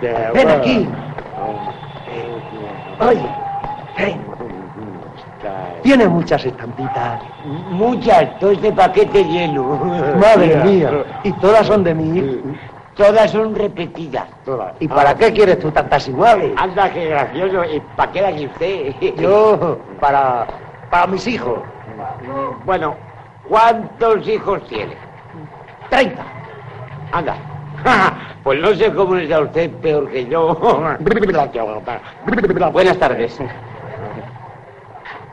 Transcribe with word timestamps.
Ven 0.00 0.48
aquí. 0.50 0.88
Oye, 3.00 3.28
ven. 3.98 4.20
Tiene 5.82 6.08
muchas 6.08 6.44
estampitas. 6.44 7.20
Muchas, 7.70 8.38
todo 8.38 8.50
este 8.50 8.72
paquete 8.72 9.24
lleno. 9.24 9.76
Madre 10.16 10.56
mía. 10.64 10.90
Y 11.22 11.32
todas 11.34 11.66
son 11.66 11.84
de 11.84 11.94
mí. 11.94 12.42
Todas 12.94 13.30
son 13.30 13.54
repetidas. 13.54 14.26
¿Y 14.80 14.88
para 14.88 15.14
qué 15.14 15.32
quieres 15.32 15.60
tú 15.60 15.70
tantas 15.70 16.08
iguales? 16.08 16.52
Anda, 16.56 16.90
qué 16.92 17.06
gracioso. 17.06 17.64
¿Y 17.64 17.80
para 17.96 18.10
qué 18.10 18.20
la 18.22 18.32
quiere 18.32 18.46
usted? 18.46 19.14
Yo, 19.16 19.78
para, 20.00 20.46
para 20.90 21.06
mis 21.06 21.26
hijos. 21.28 21.60
Bueno, 22.64 22.96
¿cuántos 23.48 24.26
hijos 24.26 24.60
tiene? 24.68 24.96
Treinta. 25.88 26.24
Anda. 27.12 27.36
Pues 28.44 28.60
no 28.60 28.74
sé 28.74 28.92
cómo 28.94 29.16
da 29.16 29.40
usted 29.40 29.70
peor 29.70 30.08
que 30.10 30.26
yo. 30.26 30.54
Buenas 32.72 32.98
tardes. 32.98 33.38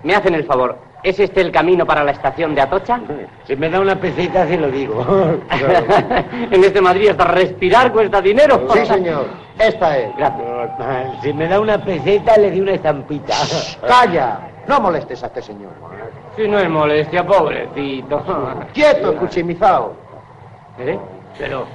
¿Me 0.03 0.15
hacen 0.15 0.35
el 0.35 0.43
favor? 0.43 0.77
¿Es 1.01 1.19
este 1.19 1.41
el 1.41 1.51
camino 1.51 1.85
para 1.85 2.03
la 2.03 2.11
estación 2.11 2.55
de 2.55 2.61
Atocha? 2.61 2.99
Si 3.45 3.55
me 3.55 3.69
da 3.69 3.79
una 3.79 3.95
peseta, 3.95 4.47
se 4.47 4.57
lo 4.57 4.69
digo. 4.69 5.05
en 5.51 6.63
este 6.63 6.81
Madrid 6.81 7.09
hasta 7.09 7.25
respirar 7.25 7.93
cuesta 7.93 8.21
dinero. 8.21 8.67
Sí, 8.73 8.85
señor. 8.85 9.27
Esta 9.59 9.97
es. 9.97 10.15
Gracias. 10.17 10.47
Si 11.21 11.31
me 11.31 11.47
da 11.47 11.59
una 11.59 11.77
peseta, 11.77 12.37
le 12.37 12.51
di 12.51 12.59
una 12.59 12.73
estampita. 12.73 13.35
Calla. 13.87 14.39
No 14.67 14.81
molestes 14.81 15.23
a 15.23 15.27
este 15.27 15.43
señor. 15.43 15.71
Si 16.35 16.47
no 16.47 16.59
es 16.59 16.69
molestia, 16.69 17.25
pobrecito. 17.25 18.23
Quieto, 18.73 19.15
cuchimizao. 19.15 19.93
¿Eh? 20.79 20.97
Pero 21.37 21.65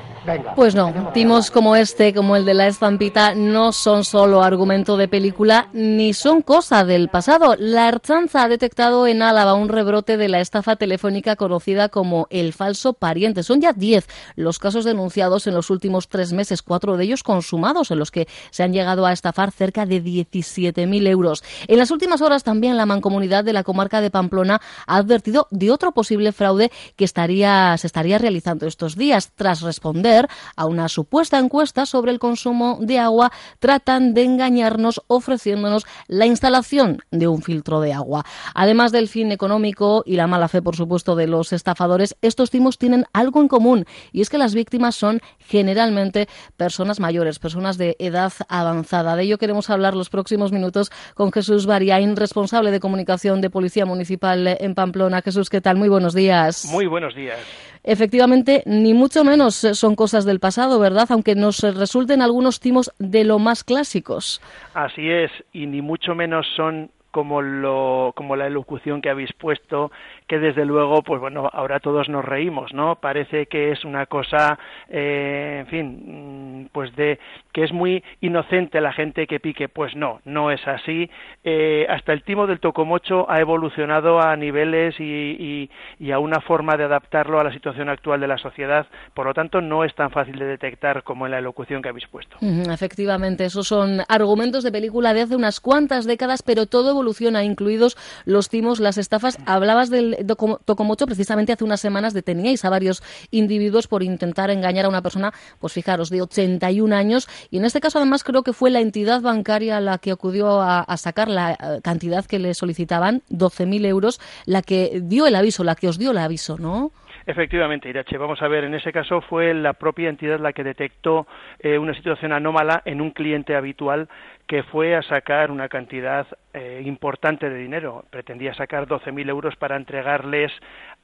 pues 0.55 0.75
no, 0.75 0.93
timos 1.15 1.51
como 1.51 1.77
este, 1.77 2.13
como 2.13 2.37
el 2.37 2.45
de 2.45 2.55
la 2.55 2.67
estampita, 2.67 3.35
no 3.35 3.73
son 3.73 4.05
solo 4.05 4.43
argumento 4.43 4.97
de 4.97 5.09
película 5.09 5.69
ni 5.73 6.13
son 6.13 6.43
cosa 6.43 6.85
del 6.85 7.09
pasado. 7.09 7.57
La 7.59 7.89
Archanza 7.89 8.43
ha 8.43 8.49
detectado 8.49 9.07
en 9.07 9.23
Álava 9.23 9.55
un 9.55 9.69
rebrote 9.69 10.17
de 10.17 10.29
la 10.29 10.41
estafa 10.41 10.77
telefónica 10.77 11.37
conocida 11.37 11.89
como 11.89 12.27
el 12.31 12.53
falso 12.53 12.93
pariente. 12.93 13.43
Son 13.43 13.61
ya 13.61 13.73
10 13.73 14.07
los 14.37 14.59
casos 14.59 14.85
denunciados 14.85 15.47
en 15.47 15.55
los 15.55 15.71
últimos 15.71 16.09
tres 16.09 16.33
meses, 16.33 16.63
cuatro 16.63 16.97
de 16.97 17.05
ellos 17.05 17.23
consumados, 17.23 17.91
en 17.91 17.99
los 17.99 18.11
que 18.11 18.29
se 18.51 18.63
han 18.63 18.73
llegado 18.73 19.07
a 19.07 19.13
estafar 19.13 19.53
cerca 19.53 19.87
de 19.87 20.03
17.000 20.03 21.07
euros. 21.09 21.43
En 21.67 21.79
las 21.79 21.91
últimas 21.91 22.21
horas 22.21 22.45
también 22.45 22.77
la 22.77 22.87
mancomunidad 22.87 23.45
de 23.45 23.55
la 23.55 23.65
comarca 23.65 24.01
de 24.01 24.11
Pamplona 24.11 24.61
ha 24.87 24.97
advertido 24.97 25.49
de 25.51 25.71
otro 25.71 25.93
posible 25.93 26.33
fraude 26.33 26.71
que 26.97 27.05
estaría, 27.05 27.77
se 27.79 27.87
estaría 27.87 28.19
realizando 28.19 28.67
estos 28.67 28.97
días 28.97 29.33
tras 29.35 29.63
responder 29.63 30.10
a 30.57 30.67
una 30.67 30.89
supuesta 30.89 31.39
encuesta 31.39 31.87
sobre 31.87 32.13
el 32.13 32.19
consumo 32.19 32.79
de 32.81 32.99
agua, 32.99 33.31
tratan 33.59 34.15
de 34.15 34.25
engañarnos 34.25 35.03
ofreciéndonos 35.07 35.87
la 36.09 36.27
instalación 36.27 36.99
de 37.11 37.29
un 37.29 37.43
filtro 37.43 37.81
de 37.81 37.93
agua. 37.93 38.25
Además 38.55 38.93
del 38.93 39.09
fin 39.09 39.33
económico 39.33 40.03
y 40.07 40.17
la 40.17 40.27
mala 40.27 40.49
fe, 40.49 40.63
por 40.63 40.77
supuesto, 40.77 41.17
de 41.17 41.27
los 41.27 41.53
estafadores, 41.53 42.17
estos 42.23 42.51
timos 42.51 42.79
tienen 42.79 43.05
algo 43.13 43.41
en 43.41 43.49
común 43.49 43.85
y 44.13 44.21
es 44.21 44.31
que 44.31 44.39
las 44.39 44.55
víctimas 44.55 44.97
son 44.97 45.21
generalmente 45.39 46.29
personas 46.57 47.01
mayores, 47.01 47.39
personas 47.39 47.79
de 47.79 47.97
edad 47.99 48.33
avanzada. 48.49 49.17
De 49.17 49.25
ello 49.25 49.39
queremos 49.39 49.71
hablar 49.71 49.95
los 49.95 50.11
próximos 50.11 50.53
minutos 50.53 50.91
con 51.15 51.33
Jesús 51.33 51.67
Bariain, 51.67 52.17
responsable 52.17 52.71
de 52.71 52.81
comunicación 52.81 53.41
de 53.41 53.51
Policía 53.51 53.87
Municipal 53.87 54.57
en 54.61 54.75
Pamplona. 54.75 55.23
Jesús, 55.23 55.49
¿qué 55.49 55.61
tal? 55.61 55.77
Muy 55.77 55.89
buenos 55.89 56.15
días. 56.15 56.67
Muy 56.71 56.87
buenos 56.87 57.15
días. 57.15 57.39
Efectivamente, 57.83 58.63
ni 58.67 58.93
mucho 58.95 59.25
menos 59.25 59.55
son 59.55 59.97
cosas 59.97 60.25
del 60.25 60.39
pasado, 60.39 60.79
¿verdad? 60.79 61.07
Aunque 61.11 61.35
nos 61.35 61.61
resulten 61.61 62.21
algunos 62.23 62.61
timos 62.61 62.93
de 62.99 63.25
lo 63.25 63.39
más 63.39 63.65
clásicos. 63.65 64.41
Así 64.75 65.09
es, 65.09 65.31
y 65.53 65.67
ni 65.67 65.81
mucho 65.81 66.15
menos 66.15 66.47
son 66.57 66.91
como 67.11 67.43
lo 67.43 68.13
como 68.15 68.37
la 68.37 68.47
elocución 68.47 69.03
que 69.03 69.11
habéis 69.11 69.33
puesto 69.33 69.91
que 70.31 70.39
desde 70.39 70.65
luego, 70.65 71.03
pues 71.03 71.21
bueno, 71.21 71.51
ahora 71.53 71.81
todos 71.81 72.09
nos 72.09 72.25
reímos, 72.25 72.73
¿no? 72.73 72.95
Parece 72.95 73.47
que 73.47 73.73
es 73.73 73.85
una 73.85 74.07
cosa, 74.07 74.61
eh, 74.89 75.59
en 75.63 75.67
fin, 75.67 76.63
mm, 76.63 76.69
pues 76.73 76.95
de 76.95 77.19
que 77.53 77.65
es 77.65 77.73
muy 77.73 78.05
inocente 78.21 78.81
la 78.81 78.93
gente 78.93 79.27
que 79.27 79.41
pique, 79.41 79.69
pues 79.69 79.97
no, 79.97 80.21
no 80.25 80.53
es 80.53 80.65
así. 80.69 81.11
Eh, 81.43 81.85
hasta 81.89 82.13
el 82.13 82.23
timo 82.23 82.47
del 82.47 82.61
tocomocho 82.61 83.29
ha 83.29 83.41
evolucionado 83.41 84.21
a 84.21 84.37
niveles 84.37 84.95
y, 85.01 85.69
y, 85.99 86.13
a 86.13 86.21
una 86.21 86.41
forma 86.41 86.77
de 86.77 86.85
adaptarlo 86.85 87.41
a 87.41 87.45
la 87.45 87.53
situación 87.53 87.89
actual 87.89 88.21
de 88.21 88.29
la 88.29 88.39
sociedad, 88.39 88.87
por 89.15 89.27
lo 89.27 89.35
tanto 89.35 89.61
no 89.61 89.85
es 89.85 89.95
tan 89.97 90.11
fácil 90.11 90.39
de 90.39 90.45
detectar 90.45 91.03
como 91.03 91.27
en 91.27 91.33
la 91.33 91.39
elocución 91.39 91.83
que 91.83 91.89
habéis 91.89 92.07
puesto. 92.07 92.37
Efectivamente, 92.41 93.45
esos 93.45 93.67
son 93.67 94.03
argumentos 94.09 94.63
de 94.63 94.71
película 94.71 95.13
de 95.13 95.23
hace 95.23 95.35
unas 95.35 95.61
cuantas 95.61 96.05
décadas, 96.07 96.43
pero 96.43 96.67
todo 96.67 96.95
evoluciona, 97.01 97.45
incluidos 97.45 97.97
los 98.27 98.49
timos, 98.49 98.79
las 98.79 98.99
estafas. 98.99 99.39
Hablabas 99.47 99.89
del 99.89 100.17
Tocomocho, 100.65 101.07
precisamente 101.07 101.53
hace 101.53 101.65
unas 101.65 101.81
semanas 101.81 102.13
deteníais 102.13 102.65
a 102.65 102.71
varios 102.71 103.03
individuos 103.31 103.89
por 103.89 104.03
intentar 104.03 104.51
engañar 104.51 104.85
a 104.85 104.89
una 104.89 105.01
persona, 105.01 105.33
pues 105.59 105.73
fijaros, 105.73 106.11
de 106.11 106.21
81 106.21 106.95
años. 106.95 107.27
Y 107.51 107.57
en 107.57 107.65
este 107.65 107.81
caso, 107.81 107.99
además, 107.99 108.23
creo 108.23 108.43
que 108.43 108.53
fue 108.53 108.71
la 108.71 108.81
entidad 108.81 109.23
bancaria 109.23 109.81
la 109.81 109.97
que 109.99 110.11
acudió 110.11 110.61
a, 110.61 110.85
sacar 110.99 111.29
la 111.29 111.53
eh, 111.53 111.57
cantidad 111.83 112.27
que 112.27 112.39
le 112.39 112.53
solicitaban, 112.53 113.23
12.000 113.31 113.87
euros, 113.87 114.21
la 114.45 114.61
que 114.61 115.01
dio 115.03 115.27
el 115.27 115.35
aviso, 115.35 115.65
la 115.65 115.75
que 115.75 115.89
os 115.89 115.99
dio 115.99 116.11
el 116.11 116.19
aviso, 116.19 116.59
¿no? 116.59 116.93
Efectivamente, 117.27 117.89
Irache. 117.89 118.19
Vamos 118.19 118.43
a 118.43 118.49
ver, 118.49 118.65
en 118.65 118.75
ese 118.75 118.93
caso 118.93 119.21
fue 119.21 119.55
la 119.55 119.75
propia 119.75 120.09
entidad 120.09 120.41
la 120.41 120.53
que 120.53 120.65
detectó 120.65 121.27
eh, 121.61 121.79
una 121.79 121.95
situación 121.95 122.33
anómala 122.33 122.83
en 122.85 123.01
un 123.01 123.11
cliente 123.11 123.55
habitual 123.55 124.09
que 124.51 124.65
fue 124.65 124.97
a 124.97 125.03
sacar 125.03 125.53
una 125.53 125.69
cantidad 125.69 126.27
eh, 126.53 126.83
importante 126.85 127.49
de 127.49 127.57
dinero. 127.57 128.05
Pretendía 128.11 128.53
sacar 128.53 128.89
12.000 128.89 129.29
euros 129.29 129.55
para 129.55 129.77
entregarles 129.77 130.51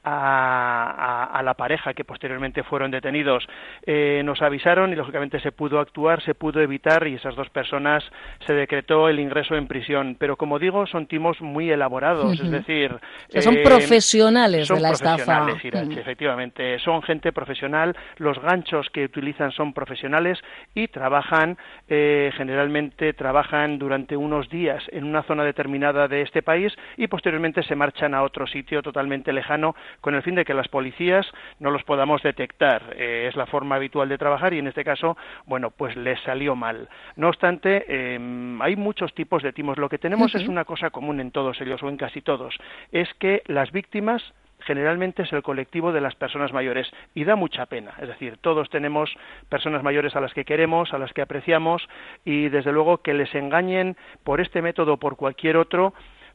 a, 0.02 1.40
la 1.44 1.54
pareja 1.54 1.94
que 1.94 2.04
posteriormente 2.04 2.64
fueron 2.64 2.90
detenidos. 2.90 3.46
Eh, 3.84 4.22
nos 4.24 4.42
avisaron 4.42 4.92
y 4.92 4.96
lógicamente 4.96 5.38
se 5.40 5.52
pudo 5.52 5.78
actuar, 5.78 6.22
se 6.22 6.34
pudo 6.34 6.60
evitar 6.60 7.06
y 7.06 7.14
esas 7.14 7.36
dos 7.36 7.48
personas 7.50 8.02
se 8.46 8.52
decretó 8.52 9.08
el 9.08 9.20
ingreso 9.20 9.54
en 9.54 9.68
prisión. 9.68 10.16
Pero 10.18 10.36
como 10.36 10.58
digo, 10.58 10.86
son 10.88 11.06
timos 11.06 11.40
muy 11.40 11.70
elaborados, 11.70 12.40
es 12.40 12.50
decir, 12.50 12.96
son 13.38 13.58
eh, 13.58 13.62
profesionales 13.64 14.68
de 14.68 14.80
la 14.80 14.90
estafa. 14.90 15.46
efectivamente, 15.52 16.80
son 16.80 17.02
gente 17.02 17.32
profesional. 17.32 17.96
Los 18.16 18.40
ganchos 18.40 18.88
que 18.90 19.04
utilizan 19.04 19.52
son 19.52 19.72
profesionales 19.72 20.38
y 20.74 20.88
trabajan 20.88 21.56
generalmente 21.88 23.12
trabajan 23.12 23.35
durante 23.78 24.16
unos 24.16 24.48
días 24.48 24.82
en 24.92 25.04
una 25.04 25.22
zona 25.22 25.44
determinada 25.44 26.08
de 26.08 26.22
este 26.22 26.42
país 26.42 26.74
y 26.96 27.06
posteriormente 27.06 27.62
se 27.62 27.76
marchan 27.76 28.14
a 28.14 28.22
otro 28.22 28.46
sitio 28.46 28.82
totalmente 28.82 29.30
lejano 29.30 29.76
con 30.00 30.14
el 30.14 30.22
fin 30.22 30.36
de 30.36 30.44
que 30.44 30.54
las 30.54 30.68
policías 30.68 31.26
no 31.60 31.70
los 31.70 31.84
podamos 31.84 32.22
detectar. 32.22 32.94
Eh, 32.96 33.26
es 33.28 33.36
la 33.36 33.44
forma 33.44 33.76
habitual 33.76 34.08
de 34.08 34.16
trabajar 34.16 34.54
y 34.54 34.58
en 34.58 34.68
este 34.68 34.84
caso, 34.84 35.18
bueno, 35.44 35.70
pues 35.70 35.96
les 35.96 36.18
salió 36.20 36.56
mal. 36.56 36.88
No 37.16 37.28
obstante, 37.28 37.84
em, 38.14 38.60
hay 38.62 38.74
muchos 38.74 39.12
tipos 39.12 39.42
de 39.42 39.52
timos. 39.52 39.76
Lo 39.76 39.90
que 39.90 39.98
tenemos 39.98 40.34
es 40.34 40.48
una 40.48 40.64
cosa 40.64 40.88
común 40.88 41.20
en 41.20 41.30
todos 41.30 41.60
ellos 41.60 41.82
o 41.82 41.88
en 41.90 41.98
casi 41.98 42.22
todos, 42.22 42.56
es 42.90 43.12
que 43.18 43.42
las 43.46 43.70
víctimas 43.70 44.22
generalmente 44.66 45.22
es 45.22 45.32
el 45.32 45.42
colectivo 45.42 45.92
de 45.92 46.00
las 46.00 46.14
personas 46.16 46.52
mayores 46.52 46.90
y 47.14 47.24
da 47.24 47.36
mucha 47.36 47.66
pena. 47.66 47.94
Es 48.00 48.08
decir, 48.08 48.36
todos 48.40 48.68
tenemos 48.68 49.16
personas 49.48 49.82
mayores 49.82 50.16
a 50.16 50.20
las 50.20 50.34
que 50.34 50.44
queremos, 50.44 50.92
a 50.92 50.98
las 50.98 51.12
que 51.12 51.22
apreciamos 51.22 51.88
y 52.24 52.48
desde 52.48 52.72
luego 52.72 52.98
que 52.98 53.14
les 53.14 53.34
engañen 53.34 53.96
por 54.24 54.40
este 54.40 54.62
método 54.62 54.94
o 54.94 54.96
por 54.98 55.16
cualquier 55.16 55.56
otro, 55.56 55.94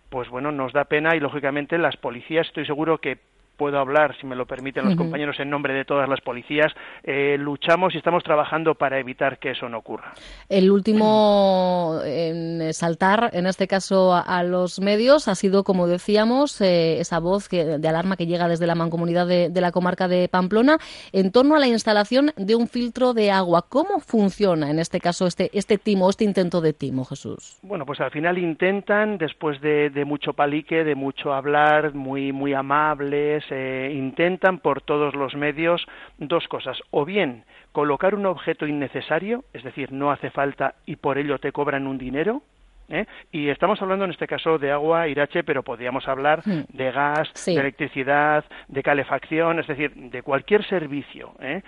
pues 0.10 0.30
bueno, 0.30 0.52
nos 0.52 0.74
da 0.74 0.86
pena 0.86 1.16
y 1.16 1.20
lógicamente 1.20 1.78
las 1.78 1.98
policías 1.98 2.48
estoy 2.48 2.66
seguro 2.66 2.98
que 3.00 3.20
puedo 3.62 3.78
hablar, 3.78 4.16
si 4.20 4.26
me 4.26 4.36
lo 4.36 4.48
permiten 4.48 4.86
los 4.86 4.96
compañeros, 4.96 5.40
en 5.40 5.52
nombre 5.52 5.72
de 5.72 5.86
todas 5.86 6.10
las 6.10 6.20
policías, 6.20 6.74
eh, 7.04 7.38
luchamos 7.38 7.94
y 7.94 8.00
estamos 8.00 8.24
trabajando 8.24 8.74
para 8.74 8.98
evitar 8.98 9.38
que 9.38 9.52
eso 9.52 9.70
no 9.70 9.78
ocurra. 9.78 10.14
El 10.50 10.72
último 10.72 12.00
en 12.04 12.74
saltar, 12.74 13.30
en 13.34 13.46
este 13.46 13.68
caso, 13.68 14.16
a, 14.16 14.42
los 14.42 14.80
medios 14.80 15.28
ha 15.28 15.36
sido, 15.36 15.64
como 15.64 15.86
decíamos, 15.86 16.60
eh, 16.60 17.00
esa 17.00 17.20
voz 17.20 17.50
de 17.50 17.88
alarma 17.88 18.18
que 18.18 18.26
llega 18.26 18.48
desde 18.48 18.66
la 18.66 18.74
mancomunidad 18.74 19.28
de, 19.28 19.62
la 19.62 19.72
comarca 19.72 20.08
de 20.08 20.28
Pamplona 20.28 20.80
en 21.12 21.32
torno 21.32 21.56
a 21.56 21.60
la 21.60 21.68
instalación 21.68 22.32
de 22.38 22.56
un 22.56 22.68
filtro 22.68 23.14
de 23.14 23.30
agua. 23.30 23.66
¿Cómo 23.70 24.00
funciona 24.00 24.72
en 24.72 24.80
este 24.80 25.00
caso 25.00 25.28
este, 25.28 25.52
este 25.54 25.78
timo, 25.78 26.10
este 26.10 26.24
intento 26.24 26.62
de 26.62 26.74
timo, 26.74 27.06
Jesús? 27.06 27.60
Bueno, 27.62 27.86
pues 27.86 28.02
al 28.02 28.10
final 28.10 28.40
intentan, 28.40 29.20
después 29.20 29.62
de, 29.62 29.92
de 29.92 30.04
mucho 30.04 30.34
palique, 30.34 30.84
de 30.84 30.96
mucho 30.96 31.32
hablar, 31.32 31.94
muy, 31.94 32.32
muy 32.32 32.56
amables, 32.56 33.44
se 33.52 33.92
intentan 33.92 34.60
por 34.60 34.82
todos 34.82 35.14
los 35.14 35.36
medios 35.36 35.86
dos 36.18 36.48
cosas, 36.48 36.78
o 36.90 37.04
bien 37.04 37.44
colocar 37.74 38.16
un 38.16 38.26
objeto 38.26 38.66
innecesario, 38.66 39.44
es 39.52 39.62
decir, 39.64 39.92
no 39.92 40.10
hace 40.10 40.30
falta 40.30 40.76
y 40.86 40.96
por 40.96 41.18
ello 41.18 41.38
te 41.38 41.52
cobran 41.52 41.86
un 41.86 41.98
dinero, 41.98 42.44
¿eh? 42.88 43.06
Y 43.30 43.50
estamos 43.50 43.82
hablando 43.82 44.06
en 44.06 44.12
este 44.12 44.26
caso 44.26 44.58
de 44.58 44.72
agua, 44.72 45.10
irache, 45.10 45.44
pero 45.44 45.64
podríamos 45.64 46.08
hablar 46.08 46.42
hmm. 46.46 46.62
de 46.70 46.92
gas, 46.92 47.46
de 47.46 47.60
electricidad, 47.60 48.46
de 48.70 48.84
calefacción, 48.84 49.60
es 49.60 49.68
decir, 49.68 49.94
de 49.96 50.22
cualquier 50.22 50.66
servicio. 50.66 51.34
¿eh? 51.42 51.62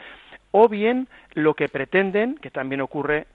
O 0.52 0.70
bien 0.70 1.10
lo 1.34 1.54
que 1.54 1.68
pretenden, 1.68 2.36
que 2.36 2.50
también 2.50 2.80
ocurre 2.80 3.28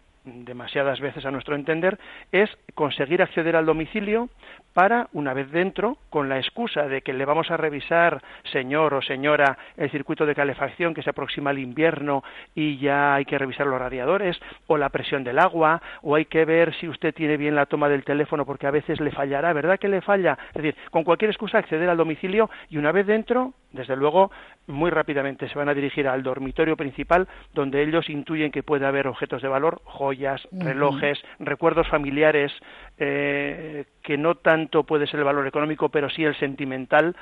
demasiadas 0.44 1.00
veces 1.00 1.25
a 1.25 1.30
nuestro 1.30 1.54
entender, 1.54 1.98
es 2.32 2.50
conseguir 2.75 3.22
acceder 3.22 3.56
al 3.56 3.66
domicilio 3.66 4.28
para, 4.72 5.08
una 5.12 5.34
vez 5.34 5.50
dentro, 5.50 5.98
con 6.10 6.28
la 6.28 6.38
excusa 6.38 6.88
de 6.88 7.02
que 7.02 7.12
le 7.12 7.25
vamos 7.25 7.50
a 7.50 7.56
revisar, 7.56 8.22
señor 8.52 8.94
o 8.94 9.02
señora, 9.02 9.58
el 9.76 9.90
circuito 9.90 10.26
de 10.26 10.34
calefacción 10.34 10.94
que 10.94 11.02
se 11.02 11.10
aproxima 11.10 11.50
al 11.50 11.58
invierno 11.58 12.22
y 12.54 12.78
ya 12.78 13.14
hay 13.14 13.25
que 13.25 13.38
revisar 13.38 13.66
los 13.66 13.80
radiadores, 13.80 14.38
o 14.66 14.76
la 14.76 14.90
presión 14.90 15.25
del 15.25 15.38
agua, 15.38 15.82
o 16.02 16.14
hay 16.14 16.26
que 16.26 16.44
ver 16.44 16.75
si 16.75 16.88
usted 16.88 17.14
tiene 17.14 17.36
bien 17.36 17.54
la 17.54 17.66
toma 17.66 17.88
del 17.88 18.04
teléfono 18.04 18.44
porque 18.46 18.66
a 18.66 18.70
veces 18.70 19.00
le 19.00 19.10
fallará, 19.10 19.52
¿verdad 19.52 19.78
que 19.78 19.88
le 19.88 20.00
falla? 20.00 20.38
Es 20.48 20.62
decir, 20.62 20.76
con 20.90 21.04
cualquier 21.04 21.30
excusa 21.30 21.58
acceder 21.58 21.88
al 21.88 21.96
domicilio 21.96 22.50
y 22.69 22.78
una 22.78 22.92
vez 22.92 23.06
dentro, 23.06 23.54
desde 23.72 23.96
luego, 23.96 24.30
muy 24.69 24.91
rápidamente 24.91 25.49
se 25.49 25.59
van 25.59 25.69
a 25.69 25.75
dirigir 25.75 26.06
al 26.06 26.23
dormitorio 26.23 26.76
principal 26.76 27.26
donde 27.55 27.82
ellos 27.82 28.09
intuyen 28.09 28.53
que 28.53 28.62
puede 28.62 28.87
haber 28.87 29.09
objetos 29.09 29.43
de 29.43 29.49
valor, 29.49 29.81
joyas, 29.85 30.47
relojes, 30.53 31.19
recuerdos 31.38 31.88
familiares, 31.88 32.53
eh, 32.99 33.85
que 34.08 34.16
no 34.16 34.37
tanto 34.37 34.84
puede 34.84 35.06
ser 35.06 35.20
el 35.20 35.26
valor 35.26 35.46
económico, 35.46 35.90
pero 35.90 36.08
sí 36.08 36.25
el 36.25 36.34
sentimental, 36.38 37.14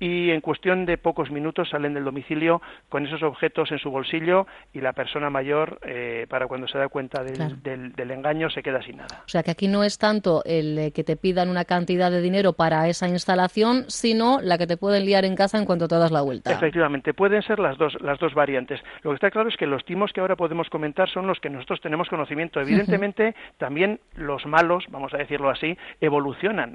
y 0.00 0.30
en 0.30 0.40
cuestión 0.40 0.86
de 0.86 0.96
pocos 0.98 1.30
minutos 1.30 1.70
salen 1.70 1.94
del 1.94 2.04
domicilio 2.04 2.62
con 2.88 3.06
esos 3.06 3.22
objetos 3.22 3.72
en 3.72 3.78
su 3.78 3.90
bolsillo 3.90 4.46
y 4.72 4.80
la 4.80 4.92
persona 4.92 5.30
mayor, 5.30 5.78
eh, 5.82 6.26
para 6.28 6.46
cuando 6.46 6.68
se 6.68 6.78
da 6.78 6.88
cuenta 6.88 7.22
del, 7.24 7.62
del, 7.62 8.10
engaño, 8.10 8.50
se 8.50 8.62
queda 8.62 8.80
sin 8.82 8.98
nada. 8.98 9.22
O 9.26 9.28
sea 9.28 9.42
que 9.42 9.50
aquí 9.50 9.68
no 9.68 9.82
es 9.82 9.98
tanto 9.98 10.42
el 10.44 10.92
que 10.92 11.04
te 11.04 11.16
pidan 11.16 11.48
una 11.48 11.64
cantidad 11.64 12.10
de 12.10 12.20
dinero 12.20 12.52
para 12.52 12.88
esa 12.88 13.08
instalación, 13.08 13.84
sino 13.88 14.38
la 14.40 14.58
que 14.58 14.66
te 14.66 14.76
pueden 14.76 15.04
liar 15.04 15.24
en 15.24 15.34
casa 15.34 15.58
en 15.58 15.64
cuanto 15.64 15.88
te 15.88 15.96
das 15.96 16.12
la 16.12 16.22
vuelta. 16.22 16.52
Efectivamente, 16.52 17.14
pueden 17.14 17.42
ser 17.42 17.58
las 17.58 17.76
dos, 17.76 17.96
las 18.00 18.18
dos 18.18 18.34
variantes. 18.34 18.80
Lo 19.02 19.10
que 19.10 19.16
está 19.16 19.30
claro 19.30 19.48
es 19.48 19.56
que 19.56 19.66
los 19.66 19.84
timos 19.84 20.12
que 20.12 20.20
ahora 20.20 20.36
podemos 20.36 20.70
comentar 20.70 21.08
son 21.10 21.26
los 21.26 21.40
que 21.40 21.50
nosotros 21.50 21.80
tenemos 21.80 22.08
conocimiento. 22.08 22.60
Evidentemente, 22.60 23.34
también 23.58 24.00
los 24.14 24.46
malos, 24.46 24.84
vamos 24.90 25.12
a 25.14 25.18
decirlo 25.18 25.50
así, 25.50 25.76
evolucionan. 26.00 26.27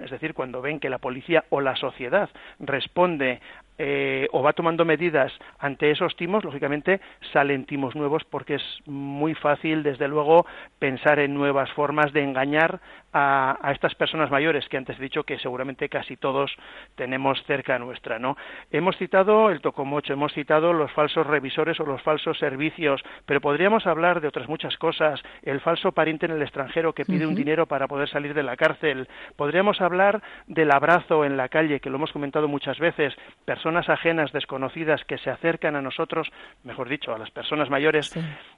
Es 0.03 0.11
decir, 0.11 0.33
cuando 0.33 0.61
ven 0.61 0.79
que 0.79 0.89
la 0.89 0.97
policía 0.97 1.45
o 1.49 1.61
la 1.61 1.75
sociedad 1.75 2.29
responde 2.59 3.41
eh, 3.77 4.27
o 4.31 4.41
va 4.43 4.53
tomando 4.53 4.85
medidas 4.85 5.31
ante 5.59 5.91
esos 5.91 6.15
timos, 6.15 6.43
lógicamente 6.43 7.01
salen 7.31 7.65
timos 7.65 7.95
nuevos 7.95 8.23
porque 8.25 8.55
es 8.55 8.63
muy 8.85 9.33
fácil, 9.33 9.83
desde 9.83 10.07
luego, 10.07 10.45
pensar 10.79 11.19
en 11.19 11.33
nuevas 11.33 11.71
formas 11.71 12.13
de 12.13 12.23
engañar 12.23 12.79
a, 13.13 13.71
estas 13.71 13.95
personas 13.95 14.31
mayores 14.31 14.67
que 14.67 14.77
antes 14.77 14.97
he 14.97 15.01
dicho 15.01 15.23
que 15.23 15.37
seguramente 15.37 15.87
casi 15.87 16.17
todos 16.17 16.51
tenemos 16.95 17.41
cerca 17.45 17.77
nuestra, 17.79 18.19
¿no? 18.19 18.35
Hemos 18.71 18.97
citado 18.97 19.49
el 19.49 19.61
tocomocho, 19.61 20.13
hemos 20.13 20.33
citado 20.33 20.73
los 20.73 20.91
falsos 20.91 21.25
revisores 21.25 21.79
o 21.79 21.85
los 21.85 22.01
falsos 22.01 22.37
servicios, 22.39 23.01
pero 23.25 23.41
podríamos 23.41 23.85
hablar 23.87 24.21
de 24.21 24.27
otras 24.27 24.49
muchas 24.49 24.77
cosas, 24.77 25.21
el 25.43 25.61
falso 25.61 25.91
pariente 25.91 26.25
en 26.25 26.33
el 26.33 26.41
extranjero 26.41 26.93
que 26.93 27.05
pide 27.05 27.27
un 27.27 27.35
dinero 27.35 27.67
para 27.67 27.87
poder 27.87 28.09
salir 28.09 28.33
de 28.33 28.43
la 28.43 28.57
cárcel, 28.57 29.07
podríamos 29.35 29.79
hablar 29.81 30.21
del 30.47 30.71
abrazo 30.71 31.25
en 31.25 31.37
la 31.37 31.49
calle, 31.49 31.79
que 31.79 31.89
lo 31.89 31.97
hemos 31.97 32.11
comentado 32.11 32.47
muchas 32.47 32.79
veces, 32.79 33.13
personas 33.63 33.87
ajenas, 33.87 34.33
desconocidas, 34.33 35.05
que 35.05 35.17
se 35.19 35.29
acercan 35.29 35.77
a 35.77 35.81
nosotros, 35.81 36.27
mejor 36.65 36.89
dicho, 36.89 37.15
a 37.15 37.17
las 37.17 37.31
personas 37.31 37.69
mayores, 37.69 38.11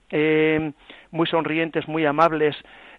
eh, 0.09 0.71
muy 1.11 1.27
sonrientes, 1.27 1.87
muy 1.87 2.07
amables, 2.07 2.55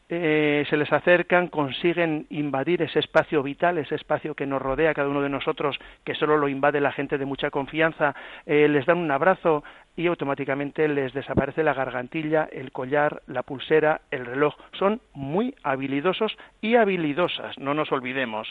eh, 0.09 0.65
se 0.71 0.77
les 0.77 0.93
acercan, 0.93 1.49
consiguen 1.49 2.29
invadir 2.31 2.81
ese 2.83 3.01
espacio 3.01 3.43
vital, 3.43 3.79
ese 3.79 3.97
espacio 3.97 4.37
que 4.37 4.47
nos 4.47 4.63
rodea 4.63 4.91
a 4.91 4.95
cada 4.95 5.09
uno 5.09 5.21
de 5.21 5.29
nosotros, 5.29 5.81
que 6.05 6.15
solo 6.15 6.37
lo 6.37 6.49
invade 6.49 6.81
la 6.81 6.93
gente 6.93 7.19
de 7.19 7.25
mucha 7.25 7.51
confianza, 7.51 8.15
eh, 8.47 8.69
les 8.69 8.87
dan 8.87 8.99
un 8.99 9.11
abrazo 9.11 9.65
y 9.97 10.07
automáticamente 10.07 10.87
les 10.87 11.13
desaparece 11.13 11.65
la 11.65 11.75
gargantilla, 11.75 12.49
el 12.53 12.71
collar, 12.71 13.23
la 13.27 13.43
pulsera, 13.43 14.03
el 14.13 14.27
reloj. 14.27 14.55
Son 14.79 15.01
muy 15.13 15.57
habilidosos 15.65 16.39
y 16.61 16.77
habilidosas, 16.77 17.59
no 17.59 17.75
nos 17.75 17.91
olvidemos. 17.91 18.47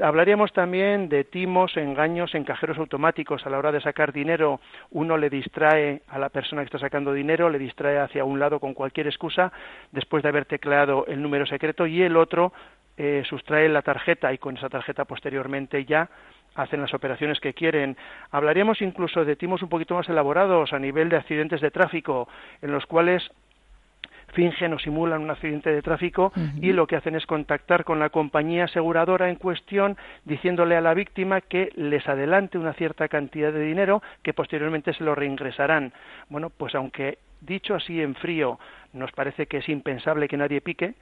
Hablaríamos 0.00 0.52
también 0.52 1.08
de 1.08 1.24
timos, 1.24 1.76
engaños 1.76 2.34
en 2.34 2.44
cajeros 2.44 2.78
automáticos 2.78 3.44
a 3.44 3.50
la 3.50 3.58
hora 3.58 3.72
de 3.72 3.80
sacar 3.80 4.12
dinero. 4.12 4.60
Uno 4.90 5.16
le 5.16 5.28
distrae 5.28 6.02
a 6.08 6.18
la 6.18 6.28
persona 6.28 6.62
que 6.62 6.66
está 6.66 6.78
sacando 6.78 7.12
dinero, 7.12 7.50
le 7.50 7.58
distrae 7.58 7.98
hacia 7.98 8.24
un 8.24 8.38
lado 8.38 8.60
con 8.60 8.74
cualquier 8.74 9.06
excusa 9.06 9.52
después 9.90 10.22
de 10.22 10.28
haber 10.28 10.44
tecleado 10.44 11.04
el 11.06 11.20
número 11.20 11.46
secreto 11.46 11.86
y 11.86 12.02
el 12.02 12.16
otro 12.16 12.52
eh, 12.96 13.22
sustrae 13.28 13.68
la 13.68 13.82
tarjeta 13.82 14.32
y 14.32 14.38
con 14.38 14.56
esa 14.56 14.68
tarjeta 14.68 15.04
posteriormente 15.04 15.84
ya 15.84 16.08
hacen 16.54 16.80
las 16.80 16.94
operaciones 16.94 17.40
que 17.40 17.54
quieren. 17.54 17.96
Hablaríamos 18.30 18.82
incluso 18.82 19.24
de 19.24 19.36
timos 19.36 19.62
un 19.62 19.68
poquito 19.68 19.94
más 19.94 20.08
elaborados 20.08 20.72
a 20.72 20.78
nivel 20.78 21.08
de 21.08 21.16
accidentes 21.16 21.60
de 21.60 21.70
tráfico, 21.70 22.28
en 22.62 22.72
los 22.72 22.86
cuales 22.86 23.30
fingen 24.32 24.72
o 24.72 24.78
simulan 24.78 25.22
un 25.22 25.30
accidente 25.30 25.70
de 25.70 25.82
tráfico 25.82 26.32
y 26.60 26.72
lo 26.72 26.86
que 26.86 26.96
hacen 26.96 27.14
es 27.14 27.26
contactar 27.26 27.84
con 27.84 27.98
la 27.98 28.10
compañía 28.10 28.64
aseguradora 28.64 29.30
en 29.30 29.36
cuestión 29.36 29.96
diciéndole 30.24 30.76
a 30.76 30.80
la 30.80 30.94
víctima 30.94 31.40
que 31.40 31.72
les 31.76 32.06
adelante 32.08 32.58
una 32.58 32.72
cierta 32.74 33.08
cantidad 33.08 33.52
de 33.52 33.62
dinero 33.62 34.02
que 34.22 34.34
posteriormente 34.34 34.92
se 34.92 35.04
lo 35.04 35.14
reingresarán. 35.14 35.92
Bueno, 36.28 36.50
pues 36.50 36.74
aunque 36.74 37.18
dicho 37.40 37.74
así 37.74 38.00
en 38.02 38.14
frío 38.14 38.58
nos 38.92 39.12
parece 39.12 39.46
que 39.46 39.58
es 39.58 39.68
impensable 39.68 40.28
que 40.28 40.36
nadie 40.36 40.60
pique, 40.60 40.94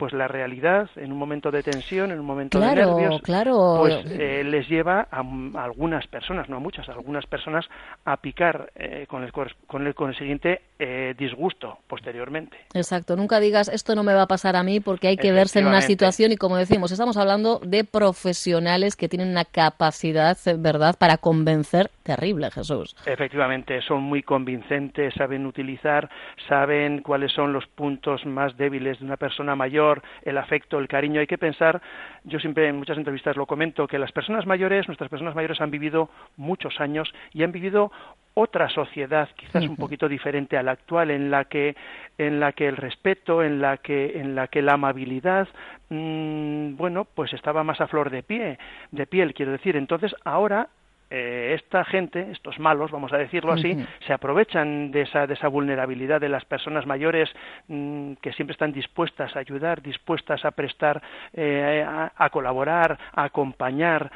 pues 0.00 0.14
la 0.14 0.28
realidad 0.28 0.88
en 0.96 1.12
un 1.12 1.18
momento 1.18 1.50
de 1.50 1.62
tensión, 1.62 2.10
en 2.10 2.18
un 2.18 2.24
momento 2.24 2.58
de 2.58 2.74
nervios, 2.74 3.20
pues 3.20 4.02
eh, 4.06 4.42
les 4.42 4.66
lleva 4.66 5.06
a, 5.10 5.20
algunas 5.62 6.06
personas, 6.06 6.48
no 6.48 6.56
a 6.56 6.58
muchas, 6.58 6.88
a 6.88 6.92
algunas 6.92 7.26
personas 7.26 7.66
a 8.06 8.16
picar 8.16 8.72
eh, 8.76 9.04
con, 9.06 9.24
el, 9.24 9.30
con, 9.30 9.86
el, 9.86 9.94
con 9.94 10.08
el 10.08 10.16
siguiente 10.16 10.62
eh, 10.78 11.14
disgusto 11.18 11.80
posteriormente. 11.86 12.56
Exacto, 12.72 13.14
nunca 13.14 13.40
digas 13.40 13.68
esto 13.68 13.94
no 13.94 14.02
me 14.02 14.14
va 14.14 14.22
a 14.22 14.26
pasar 14.26 14.56
a 14.56 14.62
mí 14.62 14.80
porque 14.80 15.08
hay 15.08 15.18
que 15.18 15.32
verse 15.32 15.58
en 15.58 15.66
una 15.66 15.82
situación 15.82 16.32
y 16.32 16.36
como 16.36 16.56
decimos, 16.56 16.92
estamos 16.92 17.18
hablando 17.18 17.60
de 17.62 17.84
profesionales 17.84 18.96
que 18.96 19.06
tienen 19.06 19.28
una 19.28 19.44
capacidad, 19.44 20.38
¿verdad?, 20.56 20.96
para 20.98 21.18
convencer 21.18 21.90
terrible, 22.04 22.50
Jesús. 22.50 22.96
Efectivamente, 23.04 23.82
son 23.82 24.02
muy 24.02 24.22
convincentes, 24.22 25.12
saben 25.12 25.44
utilizar, 25.44 26.08
saben 26.48 27.02
cuáles 27.02 27.32
son 27.32 27.52
los 27.52 27.66
puntos 27.66 28.24
más 28.24 28.56
débiles 28.56 28.98
de 28.98 29.04
una 29.04 29.18
persona 29.18 29.54
mayor, 29.54 29.89
el 30.22 30.38
afecto, 30.38 30.78
el 30.78 30.88
cariño. 30.88 31.20
Hay 31.20 31.26
que 31.26 31.38
pensar, 31.38 31.80
yo 32.24 32.38
siempre 32.38 32.68
en 32.68 32.76
muchas 32.76 32.98
entrevistas 32.98 33.36
lo 33.36 33.46
comento, 33.46 33.86
que 33.86 33.98
las 33.98 34.12
personas 34.12 34.46
mayores, 34.46 34.88
nuestras 34.88 35.10
personas 35.10 35.34
mayores 35.34 35.60
han 35.60 35.70
vivido 35.70 36.10
muchos 36.36 36.80
años 36.80 37.12
y 37.32 37.42
han 37.42 37.52
vivido 37.52 37.90
otra 38.34 38.68
sociedad 38.68 39.28
quizás 39.36 39.68
un 39.68 39.76
poquito 39.76 40.08
diferente 40.08 40.56
a 40.56 40.62
la 40.62 40.72
actual 40.72 41.10
en 41.10 41.30
la 41.30 41.46
que 41.46 41.76
en 42.16 42.38
la 42.38 42.52
que 42.52 42.68
el 42.68 42.76
respeto 42.76 43.42
en 43.42 43.60
la 43.60 43.78
que 43.78 44.20
en 44.20 44.34
la 44.34 44.46
que 44.46 44.62
la 44.62 44.74
amabilidad 44.74 45.48
mm, 45.88 46.76
bueno 46.76 47.04
pues 47.04 47.32
estaba 47.32 47.64
más 47.64 47.80
a 47.80 47.88
flor 47.88 48.10
de 48.10 48.22
pie 48.22 48.58
de 48.92 49.06
piel 49.06 49.34
quiero 49.34 49.52
decir 49.52 49.76
entonces 49.76 50.14
ahora 50.24 50.68
eh, 51.10 51.56
esta 51.58 51.84
gente, 51.84 52.30
estos 52.30 52.60
malos, 52.60 52.92
vamos 52.92 53.12
a 53.12 53.18
decirlo 53.18 53.52
así, 53.52 53.76
se 54.06 54.12
aprovechan 54.12 54.92
de 54.92 55.02
esa, 55.02 55.26
de 55.26 55.34
esa 55.34 55.48
vulnerabilidad 55.48 56.20
de 56.20 56.28
las 56.28 56.44
personas 56.44 56.86
mayores 56.86 57.28
mm, 57.66 58.12
que 58.22 58.32
siempre 58.32 58.52
están 58.52 58.72
dispuestas 58.72 59.34
a 59.34 59.40
ayudar, 59.40 59.82
dispuestas 59.82 60.44
a 60.44 60.52
prestar, 60.52 61.02
eh, 61.32 61.84
a, 61.84 62.30
colaborar, 62.30 62.96
a 63.12 63.24
acompañar, 63.24 64.10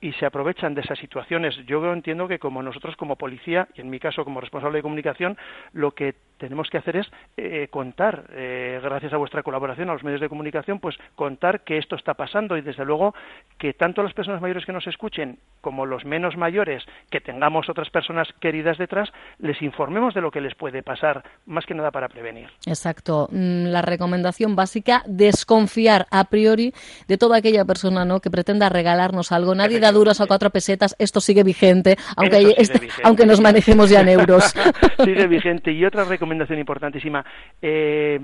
y 0.00 0.12
se 0.12 0.26
aprovechan 0.26 0.74
de 0.74 0.82
esas 0.82 0.98
situaciones. 0.98 1.56
Yo 1.66 1.92
entiendo 1.92 2.28
que 2.28 2.38
como 2.38 2.62
nosotros 2.62 2.96
como 2.96 3.16
policía, 3.16 3.66
y 3.74 3.80
en 3.80 3.90
mi 3.90 3.98
caso 3.98 4.24
como 4.24 4.40
responsable 4.40 4.78
de 4.78 4.82
comunicación, 4.82 5.38
lo 5.72 5.92
que 5.92 6.14
tenemos 6.38 6.68
que 6.70 6.78
hacer 6.78 6.96
es 6.96 7.06
eh, 7.36 7.68
contar, 7.70 8.24
eh, 8.32 8.78
gracias 8.82 9.12
a 9.12 9.16
vuestra 9.16 9.42
colaboración, 9.42 9.90
a 9.90 9.94
los 9.94 10.04
medios 10.04 10.20
de 10.20 10.28
comunicación, 10.28 10.78
pues 10.78 10.96
contar 11.14 11.62
que 11.62 11.78
esto 11.78 11.96
está 11.96 12.14
pasando 12.14 12.56
y 12.56 12.60
desde 12.60 12.84
luego 12.84 13.14
que 13.58 13.72
tanto 13.72 14.02
las 14.02 14.12
personas 14.12 14.40
mayores 14.40 14.64
que 14.64 14.72
nos 14.72 14.86
escuchen 14.86 15.38
como 15.60 15.86
los 15.86 16.04
menos 16.04 16.36
mayores, 16.36 16.84
que 17.10 17.20
tengamos 17.20 17.68
otras 17.68 17.90
personas 17.90 18.28
queridas 18.40 18.78
detrás, 18.78 19.08
les 19.38 19.60
informemos 19.62 20.14
de 20.14 20.20
lo 20.20 20.30
que 20.30 20.40
les 20.40 20.54
puede 20.54 20.82
pasar, 20.82 21.24
más 21.46 21.64
que 21.66 21.74
nada 21.74 21.90
para 21.90 22.08
prevenir. 22.08 22.48
Exacto. 22.66 23.28
Mm, 23.32 23.66
la 23.66 23.82
recomendación 23.82 24.54
básica, 24.54 25.02
desconfiar 25.06 26.06
a 26.10 26.24
priori 26.24 26.72
de 27.08 27.18
toda 27.18 27.38
aquella 27.38 27.64
persona 27.64 28.04
¿no? 28.04 28.20
que 28.20 28.30
pretenda 28.30 28.68
regalarnos 28.68 29.32
algo. 29.32 29.54
Nadie 29.54 29.80
da 29.80 29.90
duros 29.90 30.20
a 30.20 30.26
cuatro 30.26 30.50
pesetas, 30.50 30.94
esto 30.98 31.20
sigue 31.20 31.42
vigente, 31.42 31.96
aunque, 32.16 32.54
este, 32.58 32.88
aunque 33.02 33.26
nos 33.26 33.40
manejemos 33.40 33.90
ya 33.90 34.02
en 34.02 34.10
euros. 34.10 34.54
sigue 35.04 35.26
vigente. 35.26 35.72
Y 35.72 35.84
otra 35.84 36.04
recomendación 36.04 36.25
recomendación 36.26 36.58
importantísima. 36.58 37.24
Eh, 37.62 38.18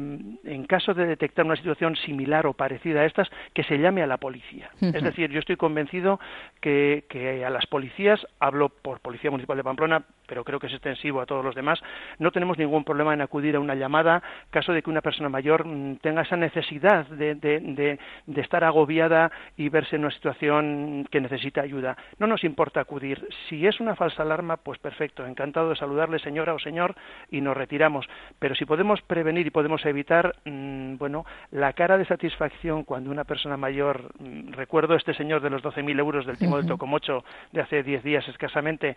en 0.44 0.64
caso 0.64 0.92
de 0.92 1.06
detectar 1.06 1.44
una 1.44 1.56
situación 1.56 1.94
similar 1.96 2.46
o 2.46 2.52
parecida 2.52 3.00
a 3.00 3.04
estas, 3.06 3.28
que 3.54 3.62
se 3.62 3.78
llame 3.78 4.02
a 4.02 4.06
la 4.06 4.16
policía. 4.16 4.70
Es 4.80 5.02
decir, 5.02 5.30
yo 5.30 5.38
estoy 5.38 5.56
convencido 5.56 6.18
que, 6.60 7.04
que 7.08 7.44
a 7.44 7.50
las 7.50 7.66
policías, 7.66 8.26
hablo 8.40 8.68
por 8.68 9.00
Policía 9.00 9.30
Municipal 9.30 9.56
de 9.56 9.64
Pamplona, 9.64 10.04
pero 10.32 10.44
creo 10.44 10.58
que 10.58 10.66
es 10.66 10.72
extensivo 10.72 11.20
a 11.20 11.26
todos 11.26 11.44
los 11.44 11.54
demás, 11.54 11.78
no 12.18 12.30
tenemos 12.30 12.56
ningún 12.56 12.84
problema 12.84 13.12
en 13.12 13.20
acudir 13.20 13.54
a 13.54 13.60
una 13.60 13.74
llamada, 13.74 14.22
caso 14.48 14.72
de 14.72 14.80
que 14.80 14.88
una 14.88 15.02
persona 15.02 15.28
mayor 15.28 15.66
mm, 15.66 15.96
tenga 15.96 16.22
esa 16.22 16.38
necesidad 16.38 17.04
de, 17.04 17.34
de, 17.34 17.98
de, 18.26 18.40
estar 18.40 18.64
agobiada 18.64 19.30
y 19.58 19.68
verse 19.68 19.96
en 19.96 20.06
una 20.06 20.10
situación 20.10 21.06
que 21.10 21.20
necesita 21.20 21.60
ayuda. 21.60 21.98
No 22.18 22.26
nos 22.26 22.44
importa 22.44 22.80
acudir. 22.80 23.28
Si 23.46 23.66
es 23.66 23.78
una 23.78 23.94
falsa 23.94 24.22
alarma, 24.22 24.56
pues 24.56 24.78
perfecto, 24.78 25.26
encantado 25.26 25.68
de 25.68 25.76
saludarle 25.76 26.18
señora 26.18 26.54
o 26.54 26.58
señor 26.58 26.94
y 27.30 27.42
nos 27.42 27.54
retiramos. 27.54 28.06
Pero 28.38 28.54
si 28.54 28.64
podemos 28.64 29.02
prevenir 29.02 29.46
y 29.46 29.50
podemos 29.50 29.84
evitar, 29.84 30.34
mm, 30.46 30.96
bueno, 30.96 31.26
la 31.50 31.74
cara 31.74 31.98
de 31.98 32.06
satisfacción 32.06 32.84
cuando 32.84 33.10
una 33.10 33.24
persona 33.24 33.58
mayor, 33.58 34.10
mm, 34.18 34.52
recuerdo 34.52 34.94
este 34.94 35.12
señor 35.12 35.42
de 35.42 35.50
los 35.50 35.60
12.000 35.60 35.98
euros 35.98 36.24
del 36.24 36.38
timo 36.38 36.56
del 36.56 36.66
Tocomocho 36.66 37.22
de 37.52 37.60
hace 37.60 37.82
10 37.82 38.02
días 38.02 38.26
escasamente, 38.28 38.96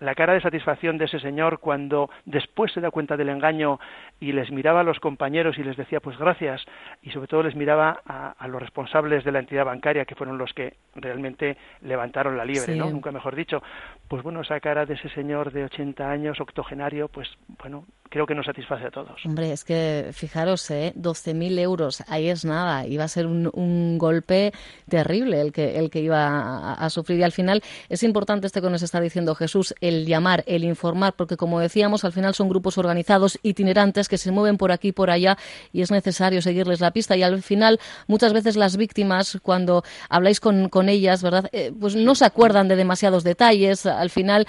la 0.00 0.14
cara 0.14 0.34
de 0.34 0.42
satisfacción 0.42 0.73
de 0.98 1.04
ese 1.04 1.20
señor 1.20 1.60
cuando 1.60 2.10
después 2.24 2.72
se 2.72 2.80
da 2.80 2.90
cuenta 2.90 3.16
del 3.16 3.28
engaño 3.28 3.78
y 4.20 4.32
les 4.32 4.50
miraba 4.50 4.80
a 4.80 4.84
los 4.84 5.00
compañeros 5.00 5.58
y 5.58 5.62
les 5.62 5.76
decía 5.76 6.00
pues 6.00 6.16
gracias 6.18 6.64
y 7.02 7.10
sobre 7.10 7.26
todo 7.26 7.42
les 7.42 7.54
miraba 7.54 8.00
a, 8.06 8.48
los 8.48 8.60
responsables 8.60 9.24
de 9.24 9.32
la 9.32 9.40
entidad 9.40 9.64
bancaria 9.64 10.04
que 10.04 10.14
fueron 10.14 10.38
los 10.38 10.52
que 10.52 10.74
realmente 10.94 11.56
levantaron 11.82 12.36
la 12.36 12.44
liebre, 12.44 12.76
¿no? 12.76 12.90
Nunca 12.90 13.10
mejor 13.10 13.34
dicho. 13.34 13.62
Pues 14.08 14.22
bueno, 14.22 14.42
esa 14.42 14.60
cara 14.60 14.86
de 14.86 14.94
ese 14.94 15.08
señor 15.10 15.52
de 15.52 15.64
80 15.64 16.08
años, 16.08 16.40
octogenario, 16.40 17.08
pues 17.08 17.28
bueno, 17.58 17.84
creo 18.14 18.26
que 18.26 18.34
nos 18.34 18.46
satisface 18.46 18.86
a 18.86 18.90
todos. 18.90 19.24
Hombre, 19.26 19.50
es 19.50 19.64
que 19.64 20.10
fijaros, 20.12 20.70
¿eh? 20.70 20.92
12.000 20.96 21.58
euros, 21.58 22.04
ahí 22.08 22.28
es 22.28 22.44
nada, 22.44 22.86
iba 22.86 23.04
a 23.04 23.08
ser 23.08 23.26
un, 23.26 23.98
golpe 23.98 24.52
terrible 24.88 25.40
el 25.40 25.52
que, 25.52 25.78
el 25.78 25.90
que 25.90 26.00
iba 26.00 26.26
a, 26.26 26.74
a, 26.74 26.90
sufrir. 26.90 27.18
Y 27.18 27.22
al 27.22 27.32
final 27.32 27.62
es 27.88 28.02
importante 28.02 28.46
este 28.46 28.60
que 28.60 28.70
nos 28.70 28.82
está 28.82 29.00
diciendo 29.00 29.34
Jesús, 29.34 29.74
el 29.80 30.06
llamar, 30.06 30.44
el 30.46 30.64
informar, 30.64 31.14
porque 31.16 31.36
como 31.36 31.58
decíamos, 31.60 32.04
al 32.04 32.12
final 32.12 32.34
son 32.34 32.48
grupos 32.48 32.78
organizados, 32.78 33.38
itinerantes, 33.42 34.03
que 34.08 34.18
se 34.18 34.32
mueven 34.32 34.56
por 34.56 34.72
aquí 34.72 34.88
y 34.88 34.92
por 34.92 35.10
allá 35.10 35.36
y 35.72 35.82
es 35.82 35.90
necesario 35.90 36.42
seguirles 36.42 36.80
la 36.80 36.90
pista. 36.90 37.16
Y 37.16 37.22
al 37.22 37.42
final, 37.42 37.78
muchas 38.06 38.32
veces 38.32 38.56
las 38.56 38.76
víctimas, 38.76 39.38
cuando 39.42 39.82
habláis 40.08 40.40
con, 40.40 40.68
con 40.68 40.88
ellas, 40.88 41.22
¿verdad? 41.22 41.48
Eh, 41.52 41.72
pues 41.78 41.96
no 41.96 42.14
se 42.14 42.24
acuerdan 42.24 42.68
de 42.68 42.76
demasiados 42.76 43.24
detalles. 43.24 43.86
Al 43.86 44.10
final, 44.10 44.46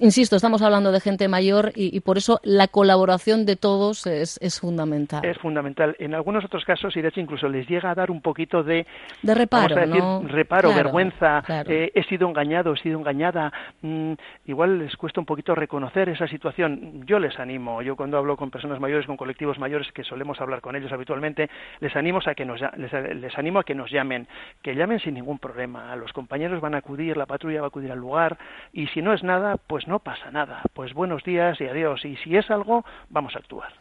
insisto, 0.00 0.36
estamos 0.36 0.62
hablando 0.62 0.92
de 0.92 1.00
gente 1.00 1.28
mayor 1.28 1.72
y, 1.74 2.00
por 2.00 2.18
eso 2.18 2.40
la 2.42 2.68
colaboración 2.68 3.46
de 3.46 3.56
todos 3.56 4.06
es, 4.06 4.38
es, 4.42 4.60
fundamental. 4.60 5.24
Es 5.24 5.38
fundamental. 5.38 5.96
En 5.98 6.14
algunos 6.14 6.44
otros 6.44 6.64
casos, 6.64 6.96
y 6.96 7.02
de 7.02 7.08
hecho 7.08 7.20
incluso 7.20 7.48
les 7.48 7.68
llega 7.68 7.90
a 7.90 7.94
dar 7.94 8.10
un 8.10 8.20
poquito 8.20 8.62
de... 8.62 8.86
De 9.22 9.34
reparo, 9.34 10.22
reparo, 10.26 10.74
vergüenza, 10.74 11.42
eh, 11.66 11.90
he 11.94 12.04
sido 12.04 12.28
engañado, 12.28 12.72
he 12.72 12.78
sido 12.78 12.98
engañada. 12.98 13.52
Mm, 13.82 14.12
igual 14.46 14.78
les 14.78 14.96
cuesta 14.96 15.20
un 15.20 15.26
poquito 15.26 15.54
reconocer 15.54 16.08
esa 16.08 16.26
situación. 16.26 17.04
Yo 17.06 17.18
les 17.18 17.38
animo, 17.38 17.82
yo 17.82 17.96
cuando 17.96 18.18
hablo 18.18 18.36
con 18.36 18.50
personas 18.50 18.80
mayores, 18.80 18.91
con 19.06 19.16
colectivos 19.16 19.58
mayores 19.58 19.90
que 19.92 20.04
solemos 20.04 20.40
hablar 20.40 20.60
con 20.60 20.76
ellos 20.76 20.92
habitualmente, 20.92 21.48
les 21.80 21.94
animo 21.96 22.20
a 22.26 22.34
que 22.34 22.44
nos, 22.44 22.60
les, 22.76 23.38
animo 23.38 23.58
a 23.58 23.64
que 23.64 23.74
nos 23.74 23.90
llamen, 23.90 24.28
que 24.62 24.74
llamen 24.74 25.00
sin 25.00 25.14
ningún 25.14 25.38
problema. 25.38 25.96
Los 25.96 26.12
compañeros 26.12 26.60
van 26.60 26.74
a 26.74 26.78
acudir, 26.78 27.16
la 27.16 27.26
patrulla 27.26 27.60
va 27.60 27.66
a 27.66 27.68
acudir 27.68 27.90
al 27.90 27.98
lugar 27.98 28.38
y 28.72 28.86
si 28.88 29.00
no 29.00 29.14
es 29.14 29.22
nada, 29.22 29.56
pues 29.56 29.88
no 29.88 29.98
pasa 29.98 30.30
nada. 30.30 30.62
Pues 30.74 30.92
buenos 30.92 31.24
días 31.24 31.60
y 31.60 31.64
adiós. 31.64 32.04
Y 32.04 32.16
si 32.16 32.36
es 32.36 32.50
algo, 32.50 32.84
vamos 33.08 33.34
a 33.34 33.38
actuar. 33.38 33.72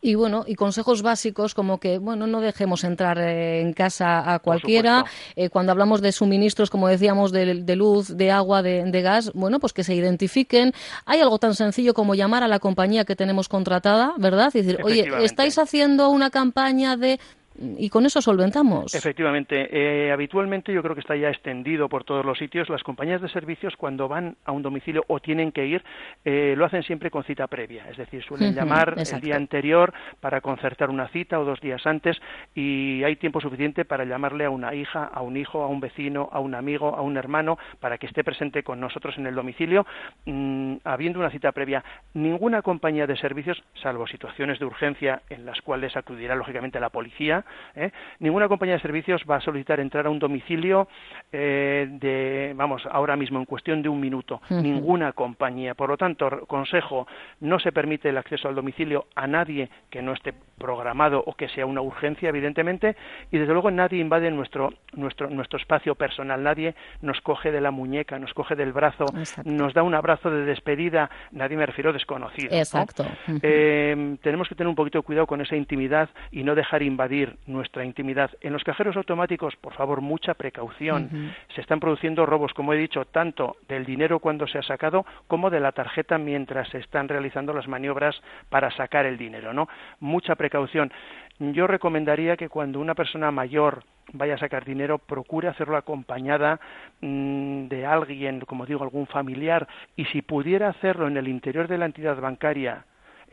Y 0.00 0.14
bueno, 0.14 0.44
y 0.46 0.54
consejos 0.54 1.02
básicos 1.02 1.54
como 1.54 1.78
que, 1.78 1.98
bueno, 1.98 2.26
no 2.26 2.40
dejemos 2.40 2.84
entrar 2.84 3.18
eh, 3.18 3.60
en 3.60 3.72
casa 3.72 4.34
a 4.34 4.38
cualquiera. 4.40 5.04
Eh, 5.36 5.48
cuando 5.48 5.72
hablamos 5.72 6.02
de 6.02 6.12
suministros, 6.12 6.70
como 6.70 6.88
decíamos, 6.88 7.32
de, 7.32 7.76
luz, 7.76 8.16
de 8.16 8.30
agua, 8.30 8.62
de, 8.62 8.84
de 8.84 9.02
gas, 9.02 9.32
bueno, 9.34 9.58
pues 9.58 9.72
que 9.72 9.84
se 9.84 9.94
identifiquen. 9.94 10.72
Hay 11.06 11.20
algo 11.20 11.38
tan 11.38 11.54
sencillo 11.54 11.94
como 11.94 12.14
llamar 12.14 12.42
a 12.42 12.48
la 12.48 12.58
compañía 12.58 13.04
que 13.04 13.16
tenemos 13.16 13.48
contratada, 13.48 14.14
¿verdad? 14.18 14.33
Y 14.54 14.62
decir, 14.62 14.80
oye, 14.82 15.08
estáis 15.24 15.58
haciendo 15.58 16.08
una 16.10 16.30
campaña 16.30 16.96
de 16.96 17.20
y 17.58 17.88
con 17.88 18.04
eso 18.06 18.20
solventamos. 18.20 18.94
Efectivamente, 18.94 19.68
eh, 19.70 20.12
habitualmente 20.12 20.72
yo 20.72 20.82
creo 20.82 20.94
que 20.94 21.00
está 21.00 21.16
ya 21.16 21.28
extendido 21.28 21.88
por 21.88 22.04
todos 22.04 22.24
los 22.24 22.38
sitios. 22.38 22.68
Las 22.68 22.82
compañías 22.82 23.20
de 23.20 23.28
servicios 23.28 23.74
cuando 23.76 24.08
van 24.08 24.36
a 24.44 24.52
un 24.52 24.62
domicilio 24.62 25.04
o 25.08 25.20
tienen 25.20 25.52
que 25.52 25.66
ir, 25.66 25.84
eh, 26.24 26.54
lo 26.56 26.64
hacen 26.64 26.82
siempre 26.82 27.10
con 27.10 27.24
cita 27.24 27.46
previa, 27.46 27.88
es 27.88 27.96
decir, 27.96 28.22
suelen 28.24 28.54
llamar 28.54 28.94
el 28.96 29.20
día 29.20 29.36
anterior 29.36 29.92
para 30.20 30.40
concertar 30.40 30.90
una 30.90 31.08
cita 31.08 31.38
o 31.38 31.44
dos 31.44 31.60
días 31.60 31.86
antes 31.86 32.16
y 32.54 33.02
hay 33.04 33.16
tiempo 33.16 33.40
suficiente 33.40 33.84
para 33.84 34.04
llamarle 34.04 34.44
a 34.44 34.50
una 34.50 34.74
hija, 34.74 35.04
a 35.04 35.22
un 35.22 35.36
hijo, 35.36 35.62
a 35.62 35.68
un 35.68 35.80
vecino, 35.80 36.28
a 36.32 36.40
un 36.40 36.54
amigo, 36.54 36.96
a 36.96 37.02
un 37.02 37.16
hermano 37.16 37.58
para 37.80 37.98
que 37.98 38.06
esté 38.06 38.24
presente 38.24 38.62
con 38.62 38.80
nosotros 38.80 39.16
en 39.18 39.26
el 39.26 39.34
domicilio, 39.34 39.86
mm, 40.26 40.76
habiendo 40.84 41.20
una 41.20 41.30
cita 41.30 41.52
previa. 41.52 41.84
Ninguna 42.14 42.62
compañía 42.62 43.06
de 43.06 43.16
servicios, 43.16 43.62
salvo 43.82 44.06
situaciones 44.06 44.58
de 44.58 44.64
urgencia 44.64 45.22
en 45.30 45.46
las 45.46 45.60
cuales 45.60 45.96
acudirá 45.96 46.34
lógicamente 46.34 46.80
la 46.80 46.90
policía, 46.90 47.43
¿eh? 47.74 47.90
Ninguna 48.20 48.48
compañía 48.48 48.74
de 48.74 48.80
servicios 48.80 49.22
va 49.30 49.36
a 49.36 49.40
solicitar 49.40 49.80
entrar 49.80 50.06
a 50.06 50.10
un 50.10 50.18
domicilio 50.18 50.88
eh, 51.32 51.86
de, 51.90 52.52
vamos, 52.56 52.82
ahora 52.90 53.16
mismo 53.16 53.38
en 53.38 53.44
cuestión 53.44 53.82
de 53.82 53.88
un 53.88 54.00
minuto. 54.00 54.40
Ninguna 54.50 55.12
compañía. 55.12 55.74
Por 55.74 55.90
lo 55.90 55.96
tanto, 55.96 56.46
consejo, 56.46 57.06
no 57.40 57.58
se 57.58 57.72
permite 57.72 58.08
el 58.08 58.18
acceso 58.18 58.48
al 58.48 58.54
domicilio 58.54 59.06
a 59.14 59.26
nadie 59.26 59.68
que 59.90 60.02
no 60.02 60.12
esté 60.12 60.34
programado 60.58 61.22
o 61.26 61.34
que 61.34 61.48
sea 61.48 61.66
una 61.66 61.80
urgencia, 61.80 62.28
evidentemente, 62.28 62.96
y 63.30 63.38
desde 63.38 63.52
luego 63.52 63.70
nadie 63.70 64.00
invade 64.00 64.30
nuestro, 64.30 64.72
nuestro, 64.94 65.28
nuestro 65.30 65.58
espacio 65.58 65.94
personal. 65.94 66.42
Nadie 66.42 66.74
nos 67.02 67.20
coge 67.20 67.50
de 67.50 67.60
la 67.60 67.70
muñeca, 67.70 68.18
nos 68.18 68.32
coge 68.34 68.54
del 68.54 68.72
brazo, 68.72 69.06
nos 69.44 69.74
da 69.74 69.82
un 69.82 69.94
abrazo 69.94 70.30
de 70.30 70.44
despedida. 70.44 71.10
Nadie 71.32 71.56
me 71.56 71.66
refiero 71.66 71.92
desconocido. 71.92 72.54
Exacto. 72.54 73.04
Eh, 73.42 74.16
tenemos 74.22 74.48
que 74.48 74.54
tener 74.54 74.68
un 74.68 74.74
poquito 74.74 74.98
de 74.98 75.04
cuidado 75.04 75.26
con 75.26 75.40
esa 75.40 75.56
intimidad 75.56 76.08
y 76.30 76.42
no 76.42 76.54
dejar 76.54 76.82
invadir 76.82 77.33
nuestra 77.46 77.84
intimidad. 77.84 78.30
En 78.40 78.52
los 78.52 78.64
cajeros 78.64 78.96
automáticos, 78.96 79.56
por 79.56 79.74
favor, 79.74 80.00
mucha 80.00 80.34
precaución. 80.34 81.34
Se 81.54 81.60
están 81.60 81.80
produciendo 81.80 82.26
robos, 82.26 82.52
como 82.54 82.72
he 82.72 82.76
dicho, 82.76 83.04
tanto 83.06 83.56
del 83.68 83.84
dinero 83.84 84.18
cuando 84.18 84.46
se 84.46 84.58
ha 84.58 84.62
sacado 84.62 85.04
como 85.26 85.50
de 85.50 85.60
la 85.60 85.72
tarjeta 85.72 86.18
mientras 86.18 86.68
se 86.68 86.78
están 86.78 87.08
realizando 87.08 87.52
las 87.52 87.68
maniobras 87.68 88.20
para 88.48 88.70
sacar 88.70 89.06
el 89.06 89.18
dinero, 89.18 89.52
¿no? 89.52 89.68
Mucha 90.00 90.34
precaución. 90.34 90.92
Yo 91.38 91.66
recomendaría 91.66 92.36
que 92.36 92.48
cuando 92.48 92.80
una 92.80 92.94
persona 92.94 93.30
mayor 93.30 93.82
vaya 94.12 94.34
a 94.34 94.38
sacar 94.38 94.64
dinero, 94.64 94.98
procure 94.98 95.48
hacerlo 95.48 95.76
acompañada 95.76 96.60
mm, 97.00 97.66
de 97.68 97.86
alguien, 97.86 98.40
como 98.40 98.66
digo, 98.66 98.84
algún 98.84 99.06
familiar, 99.06 99.66
y 99.96 100.04
si 100.06 100.22
pudiera 100.22 100.68
hacerlo 100.68 101.08
en 101.08 101.16
el 101.16 101.28
interior 101.28 101.68
de 101.68 101.78
la 101.78 101.86
entidad 101.86 102.20
bancaria, 102.20 102.84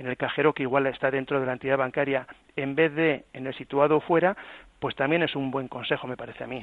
en 0.01 0.07
el 0.07 0.17
cajero 0.17 0.53
que 0.53 0.63
igual 0.63 0.87
está 0.87 1.11
dentro 1.11 1.39
de 1.39 1.45
la 1.45 1.53
entidad 1.53 1.77
bancaria 1.77 2.27
en 2.55 2.75
vez 2.75 2.93
de 2.95 3.25
en 3.33 3.45
el 3.45 3.53
situado 3.53 4.01
fuera, 4.01 4.35
pues 4.81 4.95
también 4.95 5.21
es 5.21 5.35
un 5.35 5.51
buen 5.51 5.67
consejo, 5.67 6.07
me 6.07 6.17
parece 6.17 6.43
a 6.43 6.47
mí. 6.47 6.59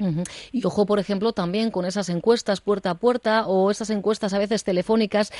Y 0.51 0.65
ojo, 0.65 0.85
por 0.85 0.99
ejemplo, 0.99 1.31
también 1.31 1.71
con 1.71 1.85
esas 1.85 2.09
encuestas 2.09 2.59
puerta 2.59 2.91
a 2.91 2.95
puerta 2.95 3.47
o 3.47 3.71
esas 3.71 3.89
encuestas 3.91 4.33
a 4.33 4.37
veces 4.37 4.65
telefónicas 4.65 5.31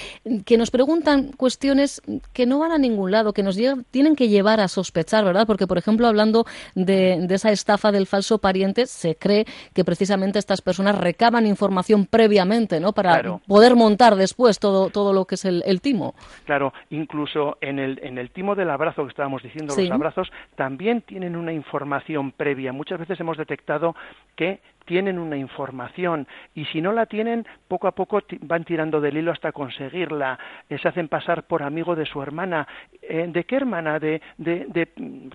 que 0.45 0.57
nos 0.57 0.71
preguntan 0.71 1.33
cuestiones 1.33 2.01
que 2.31 2.45
no 2.45 2.57
van 2.59 2.71
a 2.71 2.77
ningún 2.77 3.11
lado, 3.11 3.33
que 3.33 3.43
nos 3.43 3.59
tienen 3.91 4.15
que 4.15 4.29
llevar 4.29 4.61
a 4.61 4.69
sospechar, 4.69 5.25
¿verdad? 5.25 5.45
Porque, 5.45 5.67
por 5.67 5.77
ejemplo, 5.77 6.07
hablando 6.07 6.45
de, 6.73 7.27
esa 7.29 7.51
estafa 7.51 7.91
del 7.91 8.07
falso 8.07 8.37
pariente, 8.37 8.85
se 8.85 9.15
cree 9.15 9.45
que 9.73 9.83
precisamente 9.83 10.39
estas 10.39 10.61
personas 10.61 10.97
recaban 10.97 11.45
información 11.45 12.05
previamente, 12.05 12.79
¿no? 12.79 12.93
Para 12.93 13.39
poder 13.45 13.75
montar 13.75 14.15
después 14.15 14.57
todo, 14.57 14.89
todo 14.89 15.11
lo 15.11 15.25
que 15.25 15.35
es 15.35 15.43
el, 15.43 15.81
timo. 15.81 16.15
Claro, 16.45 16.71
incluso 16.91 17.57
en 17.59 17.79
el, 17.79 17.99
en 18.03 18.17
el 18.17 18.31
timo 18.31 18.55
del 18.55 18.69
abrazo 18.69 19.03
que 19.03 19.09
estábamos 19.09 19.43
diciendo, 19.43 19.75
los 19.75 19.91
abrazos, 19.91 20.31
también 20.55 21.01
tienen 21.01 21.35
una 21.35 21.51
información 21.51 22.31
previa. 22.31 22.68
Muchas 22.71 22.99
veces 22.99 23.19
hemos 23.19 23.37
detectado 23.37 23.95
que 24.35 24.59
tienen 24.89 25.19
una 25.19 25.37
información 25.37 26.25
y 26.55 26.65
si 26.65 26.81
no 26.81 26.91
la 26.91 27.05
tienen, 27.05 27.45
poco 27.67 27.87
a 27.87 27.91
poco 27.91 28.23
van 28.41 28.63
tirando 28.63 28.99
del 28.99 29.17
hilo 29.17 29.31
hasta 29.31 29.51
conseguirla. 29.51 30.39
se 30.67 30.87
hacen 30.87 31.07
pasar 31.07 31.43
por 31.43 31.61
amigo 31.61 31.95
de 31.95 32.07
su 32.07 32.19
hermana. 32.23 32.67
Eh, 33.03 33.27
¿De 33.29 33.43
qué 33.43 33.57
hermana? 33.57 33.99
De, 33.99 34.19
de, 34.37 34.87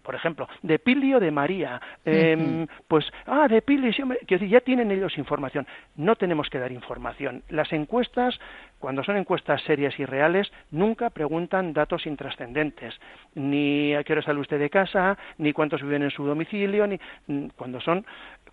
por 0.03 0.17
ejemplo, 0.17 0.49
de 0.63 0.81
Pili 0.81 1.15
o 1.15 1.21
de 1.21 1.31
María. 1.31 1.81
Em, 2.05 2.67
pues, 2.89 3.05
ah, 3.27 3.47
de 3.47 3.63
Pili, 3.63 3.93
sí, 3.93 4.03
decir, 4.27 4.49
ya 4.49 4.61
tienen 4.61 4.91
ellos 4.91 5.17
información. 5.19 5.69
No 5.95 6.17
tenemos 6.17 6.51
que 6.51 6.59
dar 6.59 6.73
información. 6.73 7.45
Las 7.49 7.73
encuestas, 7.73 8.37
cuando 8.81 9.05
son 9.05 9.17
encuestas 9.17 9.63
serias 9.63 9.97
y 10.01 10.05
reales, 10.05 10.53
nunca 10.73 11.11
preguntan 11.11 11.73
datos 11.73 12.07
intrascendentes. 12.07 12.93
Ni 13.37 13.95
a 13.95 14.03
qué 14.03 14.15
hora 14.15 14.23
sale 14.23 14.41
usted 14.41 14.59
de 14.59 14.69
casa, 14.69 15.17
ni 15.39 15.53
cuántos 15.53 15.81
viven 15.81 16.03
en 16.03 16.11
su 16.11 16.25
domicilio, 16.25 16.89
ni 16.89 16.99
mm, 17.29 17.51
cuando 17.55 17.81
son 17.81 18.05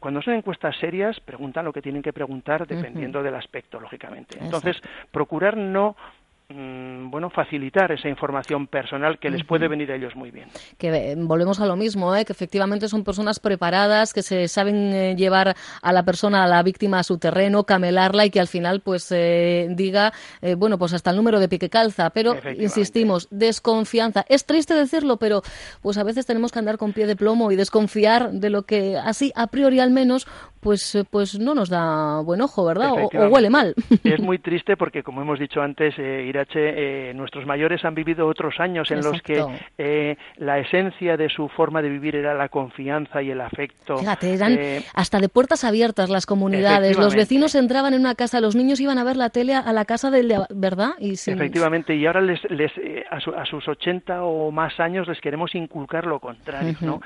cuando 0.01 0.19
son 0.23 0.33
encuestas 0.33 0.75
serias, 0.77 1.19
preguntan 1.19 1.63
lo 1.63 1.71
que 1.71 1.81
tienen 1.81 2.01
que 2.01 2.11
preguntar 2.11 2.65
dependiendo 2.65 3.21
del 3.21 3.35
aspecto, 3.35 3.79
lógicamente. 3.79 4.35
Entonces, 4.41 4.81
procurar 5.11 5.55
no 5.55 5.95
bueno, 7.09 7.29
facilitar 7.29 7.91
esa 7.91 8.09
información 8.09 8.67
personal 8.67 9.19
que 9.19 9.29
les 9.29 9.43
puede 9.43 9.67
venir 9.67 9.91
a 9.91 9.95
ellos 9.95 10.15
muy 10.15 10.31
bien. 10.31 10.47
Que 10.77 11.11
eh, 11.11 11.15
volvemos 11.17 11.59
a 11.59 11.65
lo 11.65 11.75
mismo, 11.75 12.15
¿eh? 12.15 12.25
que 12.25 12.33
efectivamente 12.33 12.87
son 12.87 13.03
personas 13.03 13.39
preparadas, 13.39 14.13
que 14.13 14.21
se 14.21 14.47
saben 14.47 14.93
eh, 14.93 15.15
llevar 15.15 15.55
a 15.81 15.93
la 15.93 16.03
persona, 16.03 16.43
a 16.43 16.47
la 16.47 16.63
víctima 16.63 16.99
a 16.99 17.03
su 17.03 17.17
terreno, 17.17 17.63
camelarla 17.63 18.25
y 18.25 18.29
que 18.29 18.39
al 18.39 18.47
final 18.47 18.81
pues 18.81 19.09
diga, 19.11 20.13
bueno, 20.57 20.77
pues 20.77 20.93
hasta 20.93 21.11
el 21.11 21.17
número 21.17 21.39
de 21.39 21.49
pique 21.49 21.69
calza, 21.69 22.09
pero 22.11 22.35
insistimos, 22.57 23.27
desconfianza. 23.31 24.25
Es 24.29 24.45
triste 24.45 24.73
decirlo, 24.73 25.17
pero 25.17 25.41
pues 25.81 25.97
a 25.97 26.03
veces 26.03 26.25
tenemos 26.25 26.51
que 26.51 26.59
andar 26.59 26.77
con 26.77 26.93
pie 26.93 27.07
de 27.07 27.15
plomo 27.15 27.51
y 27.51 27.55
desconfiar 27.55 28.31
de 28.31 28.49
lo 28.49 28.63
que 28.63 28.97
así 28.97 29.31
a 29.35 29.47
priori 29.47 29.79
al 29.79 29.91
menos 29.91 30.27
pues 30.61 30.97
pues 31.09 31.39
no 31.39 31.53
nos 31.53 31.69
da 31.69 32.21
buen 32.21 32.41
ojo, 32.41 32.65
¿verdad? 32.65 32.91
O, 32.93 33.27
huele 33.27 33.49
mal. 33.49 33.75
Es 34.03 34.19
muy 34.21 34.39
triste 34.39 34.77
porque 34.77 35.03
como 35.03 35.21
hemos 35.21 35.39
dicho 35.39 35.61
antes, 35.61 35.97
Irache, 35.97 37.13
nuestros 37.13 37.45
mayores 37.45 37.83
han 37.83 37.95
vivido 37.95 38.27
otros 38.27 38.59
años 38.59 38.91
en 38.91 39.01
los 39.01 39.21
que 39.21 39.43
eh, 39.77 40.17
la 40.37 40.59
esencia 40.59 41.17
de 41.17 41.29
su 41.29 41.47
forma 41.49 41.81
de 41.81 41.89
vivir 41.89 42.15
era 42.15 42.33
la 42.33 42.49
confianza 42.49 43.21
y 43.21 43.31
el 43.31 43.41
afecto. 43.41 43.97
Fíjate, 43.97 44.33
eran 44.33 44.53
eh, 44.53 44.83
hasta 44.93 45.19
de 45.19 45.29
puertas 45.29 45.63
abiertas 45.63 46.09
las 46.09 46.25
comunidades. 46.25 46.97
Los 46.97 47.15
vecinos 47.15 47.55
entraban 47.55 47.93
en 47.93 48.01
una 48.01 48.15
casa, 48.15 48.41
los 48.41 48.55
niños 48.55 48.79
iban 48.79 48.97
a 48.97 49.03
ver 49.03 49.17
la 49.17 49.29
tele 49.29 49.55
a 49.55 49.73
la 49.73 49.85
casa 49.85 50.09
del 50.09 50.31
¿verdad? 50.49 50.91
Y 50.99 51.13
Efectivamente, 51.13 51.95
y 51.95 52.05
ahora 52.05 52.21
les, 52.21 52.39
eh, 52.49 53.03
a, 53.09 53.45
sus 53.45 53.67
80 53.67 54.23
o 54.23 54.51
más 54.51 54.79
años 54.79 55.07
les 55.07 55.19
queremos 55.19 55.53
inculcar 55.55 56.05
lo 56.05 56.19
contrario, 56.19 56.75
¿no? 56.81 57.01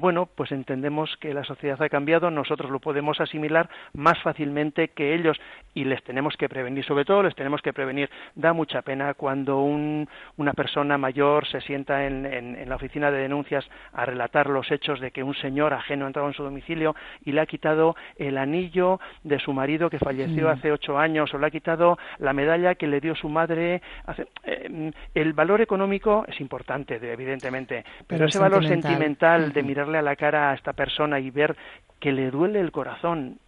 bueno, 0.00 0.28
pues 0.34 0.52
entendemos 0.52 1.10
que 1.20 1.32
la 1.32 1.44
sociedad 1.44 1.80
ha 1.82 1.88
cambiado, 1.88 2.30
nosotros 2.30 2.70
lo 2.70 2.80
podemos 2.86 3.20
asimilar 3.20 3.68
más 3.94 4.16
fácilmente 4.22 4.90
que 4.94 5.12
ellos 5.12 5.36
y 5.74 5.82
les 5.82 6.04
tenemos 6.04 6.36
que 6.36 6.48
prevenir, 6.48 6.84
sobre 6.84 7.04
todo 7.04 7.24
les 7.24 7.34
tenemos 7.34 7.60
que 7.60 7.72
prevenir. 7.72 8.08
Da 8.36 8.52
mucha 8.52 8.82
pena 8.82 9.14
cuando 9.14 9.58
un, 9.58 10.08
una 10.36 10.52
persona 10.52 10.96
mayor 10.96 11.48
se 11.48 11.60
sienta 11.62 12.06
en, 12.06 12.24
en, 12.24 12.68
la 12.68 12.76
oficina 12.76 13.10
de 13.10 13.18
denuncias 13.18 13.68
a 13.92 14.06
relatar 14.06 14.48
los 14.48 14.70
hechos 14.70 15.00
de 15.00 15.10
que 15.10 15.24
un 15.24 15.34
señor 15.34 15.74
ajeno 15.74 16.04
ha 16.04 16.06
entrado 16.06 16.28
en 16.28 16.34
su 16.34 16.44
domicilio 16.44 16.94
y 17.24 17.32
le 17.32 17.40
ha 17.40 17.46
quitado 17.46 17.96
el 18.18 18.38
anillo 18.38 19.00
de 19.24 19.40
su 19.40 19.52
marido 19.52 19.90
que 19.90 19.98
falleció 19.98 20.48
hace 20.48 20.70
ocho 20.70 20.96
años 20.96 21.34
o 21.34 21.38
le 21.38 21.48
ha 21.48 21.50
quitado 21.50 21.98
la 22.18 22.32
medalla 22.32 22.76
que 22.76 22.86
le 22.86 23.00
dio 23.00 23.16
su 23.16 23.28
madre. 23.28 23.82
Hace, 24.06 24.28
eh, 24.44 24.92
el 25.12 25.32
valor 25.32 25.60
económico 25.60 26.24
es 26.28 26.40
importante, 26.40 27.00
evidentemente, 27.02 27.84
pero, 28.06 28.26
ese 28.26 28.38
valor 28.38 28.64
sentimental 28.64 29.52
de 29.52 29.62
mirarle 29.64 29.98
a 29.98 30.02
la 30.02 30.14
cara 30.14 30.52
a 30.52 30.54
esta 30.54 30.72
persona 30.72 31.18
y 31.18 31.30
ver 31.32 31.56
que 32.06 32.12
le 32.12 32.30
duele 32.30 32.60
el 32.60 32.70
corazón 32.70 33.40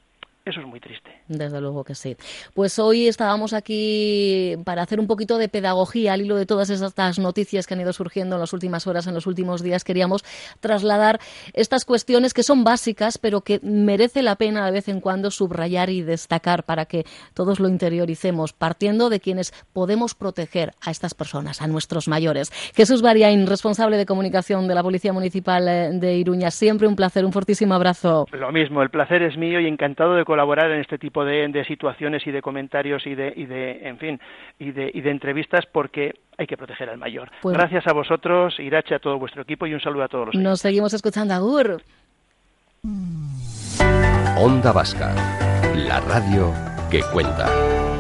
eso 0.49 0.61
es 0.61 0.67
muy 0.67 0.81
triste. 0.81 1.11
Desde 1.29 1.61
luego 1.61 1.85
que 1.85 1.95
sí. 1.95 2.17
Pues 2.55 2.79
hoy 2.79 3.07
estábamos 3.07 3.53
aquí 3.53 4.57
para 4.65 4.83
hacer 4.83 5.01
un 5.01 5.07
poquito 5.07 5.39
de 5.39 5.49
pedagogía 5.49 6.15
al 6.15 6.23
hilo 6.23 6.37
de 6.37 6.47
todas 6.47 6.71
estas 6.71 7.19
noticias 7.19 7.67
que 7.67 7.75
han 7.75 7.81
ido 7.81 7.93
surgiendo 7.93 8.37
en 8.37 8.41
las 8.41 8.53
últimas 8.53 8.87
horas, 8.87 9.07
en 9.07 9.15
los 9.15 9.27
últimos 9.27 9.63
días. 9.63 9.85
Queríamos 9.85 10.25
trasladar 10.61 11.21
estas 11.53 11.85
cuestiones 11.85 12.35
que 12.35 12.43
son 12.43 12.65
básicas, 12.65 13.19
pero 13.19 13.43
que 13.43 13.61
merece 13.63 14.23
la 14.23 14.37
pena 14.37 14.65
de 14.65 14.73
vez 14.73 14.89
en 14.89 15.01
cuando 15.01 15.31
subrayar 15.31 15.91
y 15.91 16.03
destacar 16.03 16.65
para 16.65 16.87
que 16.87 17.05
todos 17.35 17.61
lo 17.61 17.69
interioricemos, 17.69 18.53
partiendo 18.53 19.11
de 19.11 19.21
quienes 19.21 19.53
podemos 19.73 20.15
proteger 20.15 20.73
a 20.85 20.91
estas 20.91 21.15
personas, 21.15 21.63
a 21.63 21.67
nuestros 21.67 22.09
mayores. 22.09 22.51
Jesús 22.75 23.03
Bariain, 23.03 23.47
responsable 23.47 23.97
de 23.97 24.07
comunicación 24.07 24.67
de 24.67 24.75
la 24.75 24.83
Policía 24.83 25.13
Municipal 25.13 25.69
eh, 25.69 25.91
de 25.93 26.17
Iruña. 26.17 26.51
Siempre 26.51 26.89
un 26.89 26.97
placer, 26.97 27.25
un 27.25 27.33
fortísimo 27.33 27.75
abrazo. 27.75 28.27
Lo 28.33 28.51
mismo, 28.53 28.83
el 28.83 28.91
placer 28.91 29.23
es 29.23 29.37
mío 29.37 29.61
y 29.61 29.67
encantado 29.67 30.15
de 30.15 30.25
colaborar 30.25 30.38
colaborar 30.39 30.71
en 30.71 30.81
este 30.81 30.99
tipo 30.99 31.25
de, 31.25 31.65
situaciones 31.67 32.25
y 32.25 32.31
de 32.31 32.41
comentarios 32.41 33.05
y 33.09 33.17
de, 33.17 33.33
y 33.35 33.47
de 33.47 33.89
en 33.89 33.99
fin, 33.99 34.21
y 34.61 34.71
de, 34.71 34.89
y 34.95 35.01
de 35.01 35.11
entrevistas 35.11 35.65
porque 35.73 36.15
hay 36.37 36.47
que 36.47 36.57
proteger 36.57 36.89
al 36.89 36.97
mayor. 36.97 37.29
Pues 37.43 37.57
Gracias 37.57 37.89
a 37.89 37.93
vosotros, 37.93 38.55
Irache, 38.61 38.95
a 38.95 39.01
todo 39.01 39.19
vuestro 39.19 39.43
equipo 39.43 39.67
y 39.67 39.75
un 39.75 39.81
saludo 39.81 40.05
a 40.05 40.09
todos 40.09 40.27
los. 40.27 40.35
Nos 40.37 40.61
seguimos 40.61 40.95
escuchando, 40.95 41.35
Agur. 41.35 41.83
Onda 44.37 44.71
Vasca, 44.71 45.13
la 45.75 45.99
radio 45.99 46.55
que 46.89 47.01
cuenta. 47.13 47.98